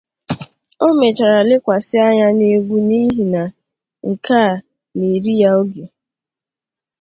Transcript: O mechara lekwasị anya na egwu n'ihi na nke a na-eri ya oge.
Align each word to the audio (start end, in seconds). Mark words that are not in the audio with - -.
O 0.85 0.87
mechara 0.99 1.39
lekwasị 1.49 1.97
anya 2.07 2.27
na 2.37 2.45
egwu 2.55 2.75
n'ihi 2.87 3.23
na 3.33 3.43
nke 4.09 4.33
a 4.49 4.51
na-eri 4.97 5.33
ya 5.41 5.49
oge. 5.61 5.85